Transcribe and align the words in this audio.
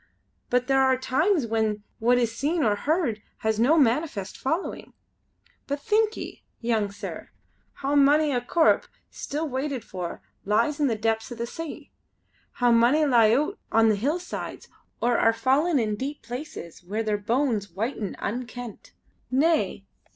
but 0.49 0.65
there 0.65 0.81
are 0.81 0.97
times 0.97 1.45
when 1.45 1.83
what 1.99 2.17
is 2.17 2.35
seen 2.35 2.63
or 2.63 2.75
heard 2.75 3.21
has 3.45 3.59
no 3.59 3.77
manifest 3.77 4.35
following. 4.35 4.93
But 5.67 5.79
think 5.79 6.17
ye, 6.17 6.41
young 6.59 6.91
sir, 6.91 7.29
how 7.73 7.93
mony 7.93 8.31
a 8.31 8.41
corp, 8.41 8.87
still 9.11 9.47
waited 9.47 9.83
for, 9.83 10.23
lies 10.43 10.79
in 10.79 10.87
the 10.87 10.95
depths 10.95 11.31
o' 11.31 11.35
the 11.35 11.45
sea; 11.45 11.91
how 12.53 12.71
mony 12.71 13.05
lie 13.05 13.29
oot 13.31 13.59
on 13.71 13.89
the 13.89 13.95
hillsides, 13.95 14.67
or 15.01 15.19
are 15.19 15.33
fallen 15.33 15.77
in 15.77 15.95
deep 15.97 16.23
places 16.23 16.83
where 16.83 17.03
their 17.03 17.19
bones 17.19 17.69
whiten 17.69 18.15
unkent. 18.17 18.93
Nay! 19.29 19.85